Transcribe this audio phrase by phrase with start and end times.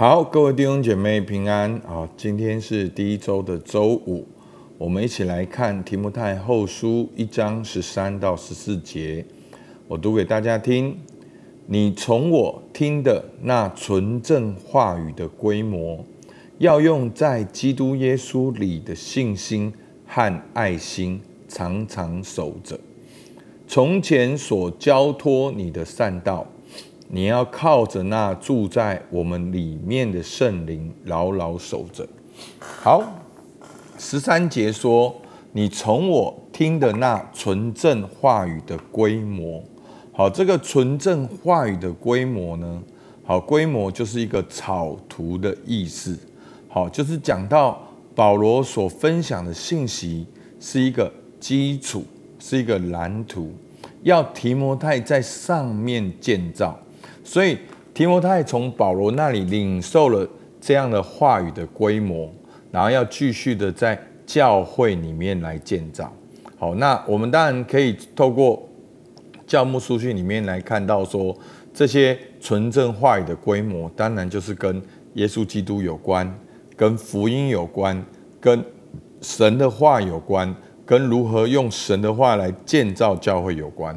[0.00, 2.08] 好，各位弟兄姐妹平安啊！
[2.16, 4.26] 今天是第一周的周五，
[4.78, 9.22] 我们一起来看提摩太后书一章十三到十四节，
[9.86, 10.96] 我读给大家听。
[11.66, 16.02] 你从我听的那纯正话语的规模，
[16.56, 19.70] 要用在基督耶稣里的信心
[20.06, 22.80] 和爱心，常常守着。
[23.68, 26.46] 从前所交托你的善道，
[27.12, 32.08] 你要靠着那住在我们里面的圣灵，牢牢守着。
[32.60, 33.02] 好，
[33.98, 35.14] 十三节说，
[35.52, 39.62] 你从我听的那纯正话语的规模。
[40.12, 42.82] 好，这个纯正话语的规模呢？
[43.24, 46.18] 好，规模就是一个草图的意思。
[46.68, 47.80] 好，就是讲到
[48.14, 50.26] 保罗所分享的信息
[50.60, 52.04] 是一个基础。
[52.42, 53.52] 是一个蓝图，
[54.02, 56.80] 要提摩太在上面建造，
[57.22, 57.58] 所以
[57.92, 60.28] 提摩太从保罗那里领受了
[60.60, 62.32] 这样的话语的规模，
[62.70, 66.12] 然后要继续的在教会里面来建造。
[66.58, 68.62] 好，那我们当然可以透过
[69.46, 71.36] 教牧书信里面来看到说，
[71.72, 74.80] 这些纯正话语的规模，当然就是跟
[75.14, 76.32] 耶稣基督有关，
[76.76, 78.04] 跟福音有关，
[78.40, 78.64] 跟
[79.20, 80.54] 神的话有关。
[80.86, 83.96] 跟如何用神的话来建造教会有关。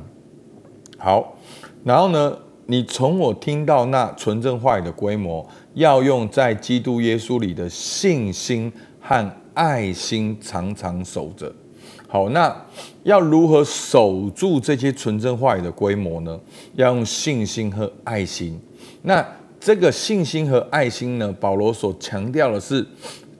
[0.99, 1.35] 好，
[1.83, 11.53] 然后呢，你从我听到那纯正话语的规模，要用在基督耶稣里的信心和爱心，常常守着。
[12.07, 12.55] 好，那
[13.03, 16.39] 要如何守住这些纯正话语的规模呢？
[16.75, 18.59] 要用信心和爱心。
[19.01, 19.25] 那
[19.59, 21.31] 这个信心和爱心呢？
[21.39, 22.85] 保罗所强调的是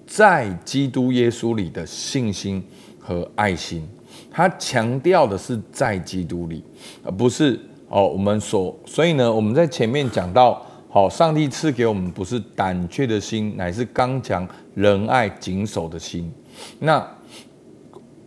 [0.05, 2.63] 在基督耶稣里的信心。
[3.05, 3.85] 和爱心，
[4.31, 6.63] 他强调的是在基督里，
[7.03, 7.59] 而不是
[7.93, 8.75] 哦我们所。
[8.85, 16.31] 所以呢，我们在前面讲到，好，上帝赐给我们不是胆怯的心，乃是刚强、仁爱、谨守的心。
[16.79, 17.05] 那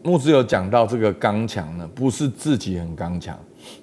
[0.02, 3.36] 牧师有讲到这个刚强呢，不是自己很刚强，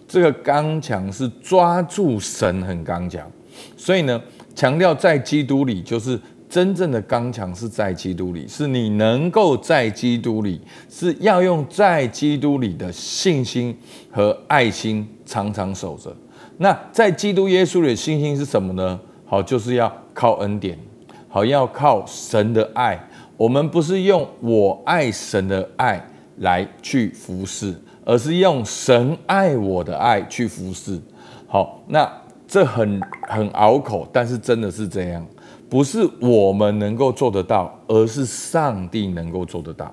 [0.08, 3.30] 这个刚强是抓住神很刚强。
[3.76, 4.22] 所以呢，
[4.56, 6.18] 强调在基督里就是。
[6.54, 13.76] 真正的刚强是在基督里，是你能够在基督里，是要用在基督里的信心
[14.12, 16.16] 和爱心常常守着。
[16.58, 19.00] 那在基督耶稣里的信心是什么呢？
[19.26, 20.78] 好，就是要靠恩典，
[21.28, 23.04] 好，要靠神的爱。
[23.36, 27.74] 我们不是用我爱神的爱来去服侍，
[28.06, 31.02] 而是用神爱我的爱去服侍。
[31.48, 32.08] 好，那
[32.48, 35.26] 这很很拗口，但是真的是这样。
[35.74, 39.92] 不是我们能够做得到，而是上帝能够做得到。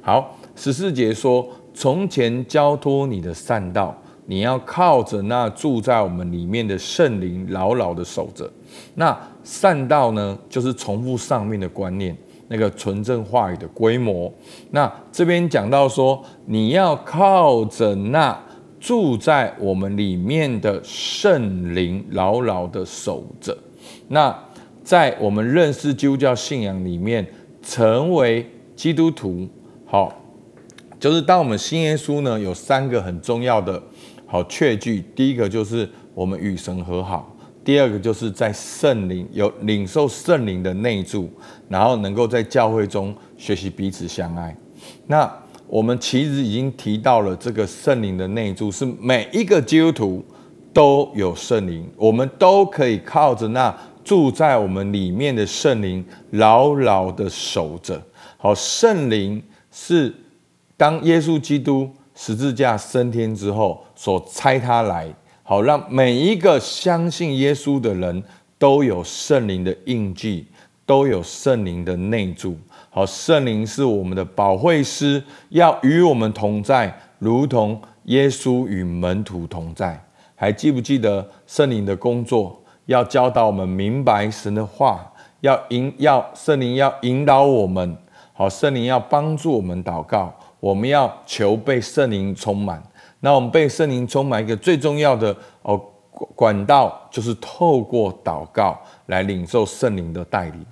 [0.00, 3.94] 好，十四节说：从前交托你的善道，
[4.24, 8.50] 你要靠着那住在我们里面的圣灵，牢牢的守着。
[8.94, 12.16] 那善道呢，就是重复上面的观念，
[12.48, 14.32] 那个纯正话语的规模。
[14.70, 18.34] 那这边讲到说，你要靠着那
[18.80, 23.54] 住在我们里面的圣灵，牢牢的守着。
[24.10, 24.34] 那
[24.88, 27.26] 在我们认识基督教信仰里面，
[27.60, 29.46] 成为基督徒，
[29.84, 30.10] 好，
[30.98, 33.82] 就是当我们信耶稣呢，有三个很重要的
[34.24, 35.04] 好确据。
[35.14, 41.28] 第一个就是我们与神和好；第二个就是在圣灵有领受圣灵的内住，
[41.68, 44.56] 然后能够在教会中学习彼此相爱。
[45.06, 45.30] 那
[45.66, 50.24] 我们其实已经提到了这个圣灵的内住，是每一个基督徒
[50.72, 53.78] 都有圣灵，我们都可以靠着那。
[54.08, 58.02] 住在我们里面的圣灵，牢牢的守着。
[58.38, 60.14] 好，圣灵是
[60.78, 65.06] 当耶稣基督十字架升天之后所差他来，
[65.42, 68.22] 好让每一个相信耶稣的人
[68.58, 70.46] 都有圣灵的印记，
[70.86, 72.56] 都有圣灵的内住。
[72.88, 80.02] 好，圣灵是我们的保惠师，要与我们同在，如同耶稣与门徒同在。
[80.34, 82.58] 还记不记得圣灵的工作？
[82.88, 87.94] 要教导我们明白神的话，要引要圣灵要引导我们，
[88.32, 92.82] 好，圣灵要帮助我们祷告，我们要求被圣灵充满。
[93.20, 95.78] 那我们被圣灵充满一个最重要的哦
[96.34, 100.64] 管道，就是透过祷告来领受圣灵的带领。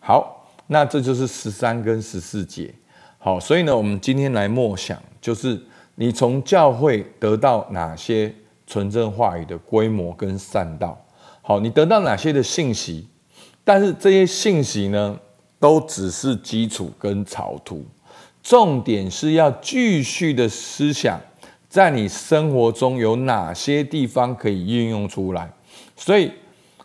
[0.00, 2.74] 好，那这就是十三跟十四节。
[3.18, 5.62] 好，所以呢，我们今天来默想，就是
[5.94, 8.34] 你从教会得到哪些
[8.66, 10.98] 纯正话语的规模跟善道。
[11.42, 13.08] 好，你得到哪些的信息？
[13.64, 15.18] 但是这些信息呢，
[15.58, 17.84] 都只是基础跟草图，
[18.42, 21.20] 重点是要继续的思想，
[21.68, 25.50] 在你生活中有哪些地方可以运用出来。
[25.96, 26.32] 所以，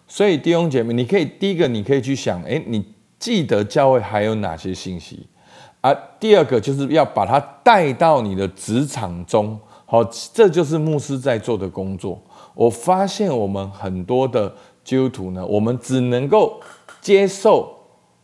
[0.08, 2.84] 所以弟兄姐妹，你可以第一个，你可以去想，诶，你
[3.18, 5.28] 记得教会还有哪些信息？
[5.82, 12.20] 啊，第二个就是要把它带到你的职场中，好，这就是牧师在做的工作。
[12.54, 14.54] 我发现我们很多的
[14.84, 16.60] 基督徒呢，我们只能够
[17.02, 17.74] 接受，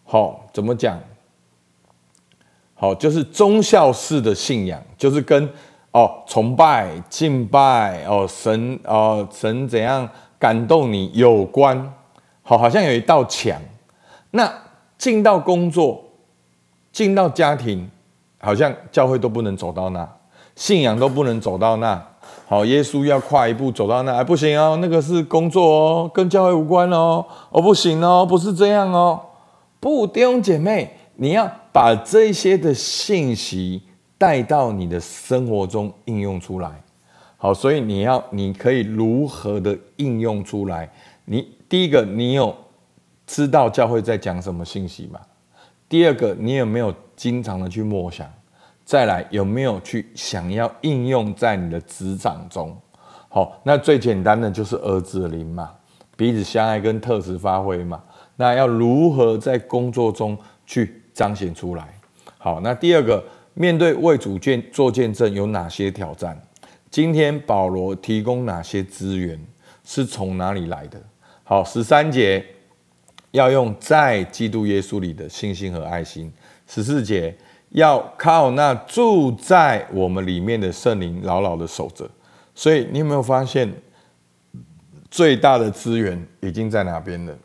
[0.03, 0.99] 好，怎么讲？
[2.73, 5.47] 好，就是忠孝式的信仰，就是跟
[5.91, 10.09] 哦崇拜、敬拜哦神哦神怎样
[10.39, 11.93] 感动你有关。
[12.41, 13.61] 好，好像有一道墙。
[14.31, 14.51] 那
[14.97, 16.03] 进到工作。
[16.93, 17.89] 进到家庭，
[18.39, 20.05] 好像教会都不能走到那，
[20.61, 21.99] 信仰都不能走到那。
[22.45, 29.19] 好，耶稣要跨一步走到那，哎，不行哦，那个是工作哦，跟教会无关哦，哦，不行哦，不是这样哦。
[29.79, 33.81] 不，弟兄姐妹，你要把这些的信息
[34.19, 36.69] 带到你的生活中应用出来。
[37.37, 40.87] 好，所以你要，你可以如何的应用出来？
[41.25, 42.55] 你第一个，你有
[43.25, 45.19] 知道教会在讲什么信息吗？
[45.89, 48.31] 第二个，你有没有经常的去默想？
[48.85, 52.77] 再来，有没有去想要应用在你的职场中？
[53.29, 55.71] 好，那最简单的就是儿子的灵嘛，
[56.17, 58.01] 彼此相爱跟特质发挥嘛。
[58.35, 61.87] 那要如何在工作中去彰显出来？
[62.37, 63.23] 好，那第二个，
[63.53, 66.41] 面对为主见做见证有哪些挑战？
[66.89, 69.39] 今天保罗提供哪些资源？
[69.83, 71.01] 是从哪里来的？
[71.43, 72.45] 好，十三节。
[73.31, 76.29] 要用在基督耶稣里的信心和爱心。
[76.67, 77.33] 十四节，
[77.71, 82.09] 要靠那住在我们里面的圣灵牢牢的守着。
[82.53, 83.71] 所以你有没有发现，
[85.09, 87.37] 最大的资源已经在哪边了？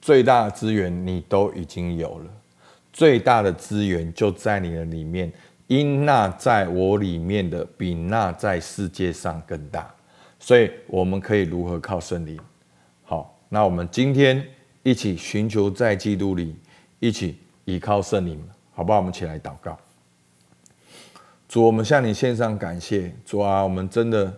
[0.00, 2.30] 最大的资源你都已经有了，
[2.92, 5.32] 最大的资源就在你的里面。
[5.66, 9.88] 因那在我里面的，比那在世界上更大。
[10.38, 12.38] 所以我们可以如何靠圣灵？
[13.04, 14.46] 好，那我们今天。
[14.82, 16.54] 一起寻求在基督里，
[17.00, 18.40] 一起依靠圣灵，
[18.76, 18.98] 好不好？
[18.98, 19.74] 我们起来祷告。
[21.48, 23.10] 主，我们向你献上感谢。
[23.24, 24.30] 主啊，我们真的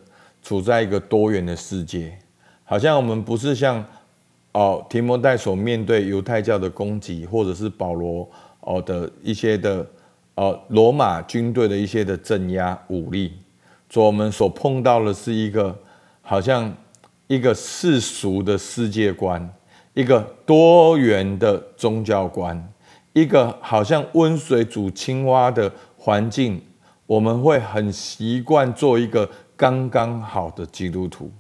[0.45, 2.17] 处在一个多元的世界，
[2.63, 3.85] 好像我们不是像
[4.53, 8.31] 哦提摩太所面对犹太教的攻击，或者是保罗
[8.61, 9.85] 哦的一些的
[10.37, 13.33] 哦罗马军队的一些的镇压武力。
[13.89, 15.77] 主，我们所碰到的是一个
[16.23, 16.73] 好像
[17.27, 19.53] 一个世俗的世界观。
[19.95, 22.73] 一个多元的宗教观，
[23.21, 26.63] 一个好像温水煮青蛙的环境，
[27.07, 31.31] 我们会很习惯做一个刚刚好的基督徒。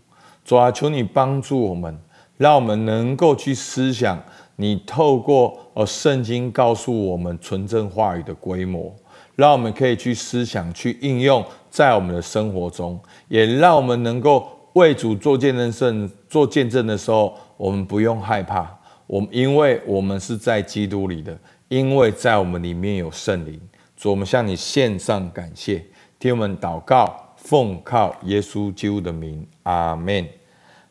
[0.45, 1.97] 主啊，求你帮助我们，
[2.37, 4.21] 让我们能够去思想
[4.57, 8.93] 你透过呃圣经告诉我们纯正话语的规模，
[9.37, 12.99] 让我们可以去思想、去应用在我们的生活中，
[13.29, 17.37] 也让我们能够为主做见证、圣做见证的时候。
[17.59, 18.71] 我们不用害怕，
[19.09, 21.37] 我们因为我们是在基督里的，
[21.69, 23.61] 因为在我们里面有圣灵。
[23.97, 25.85] 主，我们向你献上感谢，
[26.19, 30.29] 听我们祷告，奉靠耶稣基督的名，阿门。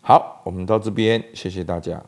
[0.01, 2.03] 好，我们到这边，谢谢大家。